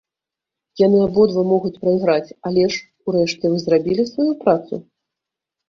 Яны 0.85 0.97
абодва 1.07 1.43
могуць 1.51 1.73
прайграць, 1.83 2.35
але 2.51 2.63
ж, 2.77 2.81
урэшце, 3.07 3.45
вы 3.55 3.63
зрабілі 3.67 4.09
сваю 4.15 4.29
працу? 4.43 4.85